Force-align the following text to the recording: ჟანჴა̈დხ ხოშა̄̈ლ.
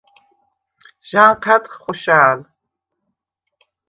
ჟანჴა̈დხ 1.09 1.73
ხოშა̄̈ლ. 1.81 2.39